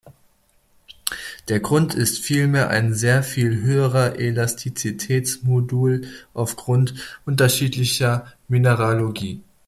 [1.47, 6.95] Der Grund ist viel mehr ein sehr viel höherer Elastizitätsmodul aufgrund
[7.27, 9.43] unterschiedlicher Mineralogie.